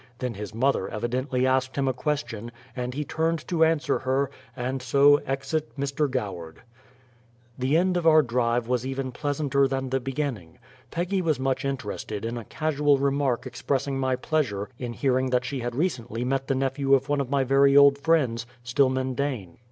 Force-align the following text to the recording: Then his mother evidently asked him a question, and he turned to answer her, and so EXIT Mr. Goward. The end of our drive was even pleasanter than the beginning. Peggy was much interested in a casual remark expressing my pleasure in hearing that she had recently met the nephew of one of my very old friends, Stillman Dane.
Then 0.17 0.33
his 0.33 0.51
mother 0.51 0.89
evidently 0.89 1.45
asked 1.45 1.75
him 1.75 1.87
a 1.87 1.93
question, 1.93 2.51
and 2.75 2.95
he 2.95 3.05
turned 3.05 3.47
to 3.47 3.63
answer 3.63 3.99
her, 3.99 4.31
and 4.55 4.81
so 4.81 5.17
EXIT 5.27 5.77
Mr. 5.79 6.09
Goward. 6.09 6.63
The 7.59 7.77
end 7.77 7.95
of 7.97 8.07
our 8.07 8.23
drive 8.23 8.67
was 8.67 8.83
even 8.83 9.11
pleasanter 9.11 9.67
than 9.67 9.91
the 9.91 9.99
beginning. 9.99 10.57
Peggy 10.89 11.21
was 11.21 11.39
much 11.39 11.63
interested 11.63 12.25
in 12.25 12.35
a 12.35 12.45
casual 12.45 12.97
remark 12.97 13.45
expressing 13.45 13.99
my 13.99 14.15
pleasure 14.15 14.69
in 14.79 14.93
hearing 14.93 15.29
that 15.29 15.45
she 15.45 15.59
had 15.59 15.75
recently 15.75 16.25
met 16.25 16.47
the 16.47 16.55
nephew 16.55 16.95
of 16.95 17.07
one 17.07 17.21
of 17.21 17.29
my 17.29 17.43
very 17.43 17.77
old 17.77 17.99
friends, 17.99 18.47
Stillman 18.63 19.13
Dane. 19.13 19.59